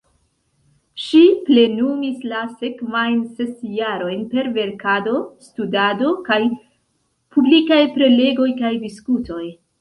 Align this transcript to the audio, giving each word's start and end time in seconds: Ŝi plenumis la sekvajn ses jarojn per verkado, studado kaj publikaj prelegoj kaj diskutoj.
Ŝi 1.07 1.19
plenumis 1.49 2.23
la 2.31 2.39
sekvajn 2.61 3.19
ses 3.41 3.51
jarojn 3.81 4.23
per 4.31 4.49
verkado, 4.55 5.13
studado 5.49 6.15
kaj 6.31 6.39
publikaj 7.37 7.81
prelegoj 8.01 8.49
kaj 8.65 8.75
diskutoj. 8.89 9.45